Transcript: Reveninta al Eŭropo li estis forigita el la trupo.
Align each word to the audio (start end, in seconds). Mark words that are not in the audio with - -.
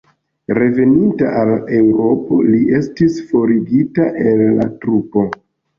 Reveninta 0.57 1.29
al 1.41 1.51
Eŭropo 1.81 2.41
li 2.49 2.65
estis 2.81 3.23
forigita 3.31 4.13
el 4.27 4.47
la 4.61 4.71
trupo. 4.85 5.31